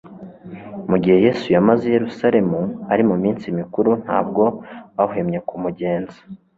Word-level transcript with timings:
Mu 0.89 0.95
gihe 1.03 1.17
Yesu 1.25 1.45
yamaze 1.55 1.83
i 1.85 1.93
Yerusalemu 1.97 2.59
ari 2.93 3.03
mu 3.09 3.15
minsi 3.23 3.45
mikuru, 3.59 3.89
ntabwo 4.03 4.43
bahwemye 4.95 5.39
kumugenza. 5.47 6.19